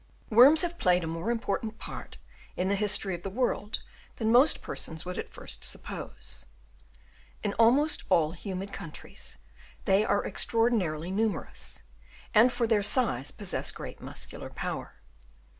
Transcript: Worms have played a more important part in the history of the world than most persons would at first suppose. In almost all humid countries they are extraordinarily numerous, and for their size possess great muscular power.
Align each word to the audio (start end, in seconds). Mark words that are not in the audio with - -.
Worms 0.31 0.63
have 0.63 0.79
played 0.79 1.03
a 1.03 1.07
more 1.07 1.29
important 1.29 1.77
part 1.77 2.17
in 2.57 2.69
the 2.69 2.75
history 2.75 3.13
of 3.13 3.21
the 3.21 3.29
world 3.29 3.83
than 4.15 4.31
most 4.31 4.63
persons 4.63 5.05
would 5.05 5.19
at 5.19 5.29
first 5.29 5.63
suppose. 5.63 6.47
In 7.43 7.53
almost 7.59 8.03
all 8.09 8.31
humid 8.31 8.73
countries 8.73 9.37
they 9.85 10.03
are 10.03 10.25
extraordinarily 10.25 11.11
numerous, 11.11 11.81
and 12.33 12.51
for 12.51 12.65
their 12.65 12.81
size 12.81 13.29
possess 13.29 13.71
great 13.71 14.01
muscular 14.01 14.49
power. 14.49 14.95